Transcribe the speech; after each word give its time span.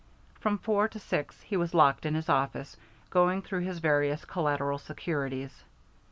From 0.39 0.57
four 0.57 0.87
to 0.87 0.97
six 0.99 1.39
he 1.43 1.55
was 1.55 1.75
locked 1.75 2.07
in 2.07 2.15
his 2.15 2.27
office, 2.27 2.75
going 3.11 3.43
through 3.43 3.59
his 3.61 3.77
various 3.77 4.25
collateral 4.25 4.79
securities. 4.79 5.63